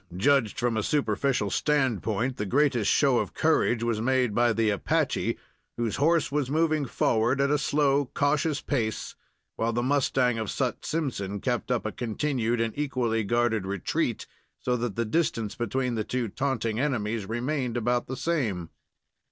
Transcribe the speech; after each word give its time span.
Judged 0.17 0.57
from 0.57 0.75
a 0.77 0.81
superficial 0.81 1.51
standpoint, 1.51 2.37
the 2.37 2.45
greatest 2.47 2.89
show 2.89 3.19
of 3.19 3.35
courage 3.35 3.83
was 3.83 4.01
made 4.01 4.33
by 4.33 4.51
the 4.51 4.71
Apache, 4.71 5.37
whose 5.77 5.97
horse 5.97 6.31
was 6.31 6.49
moving 6.49 6.85
forward 6.87 7.39
at 7.39 7.51
a 7.51 7.57
slow, 7.59 8.05
cautious 8.15 8.61
pace, 8.61 9.15
while 9.57 9.71
the 9.71 9.83
mustang 9.83 10.39
of 10.39 10.49
Sut 10.49 10.83
Simpson 10.83 11.39
kept 11.39 11.69
up 11.69 11.85
a 11.85 11.91
continued 11.91 12.59
and 12.59 12.75
equally 12.75 13.23
guarded 13.23 13.67
retreat, 13.67 14.25
so 14.57 14.75
that 14.75 14.95
the 14.95 15.05
distance 15.05 15.53
between 15.53 15.93
the 15.93 16.03
two 16.03 16.29
taunting 16.29 16.79
enemies 16.79 17.27
remained 17.29 17.77
about 17.77 18.07
the 18.07 18.17
same. 18.17 18.71